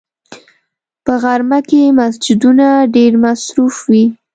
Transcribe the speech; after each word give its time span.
په 1.05 1.13
غرمه 1.21 1.59
کې 1.69 1.95
مسجدونه 1.99 2.67
ډېر 2.95 3.11
مصروف 3.23 3.75
وي 3.89 4.05